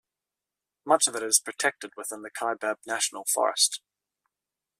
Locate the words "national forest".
2.87-3.81